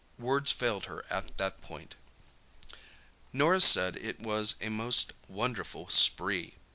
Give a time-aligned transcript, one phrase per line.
[0.17, 1.93] Words failed her at that point.
[3.31, 6.55] Norah said that it was a most wonderful "spree."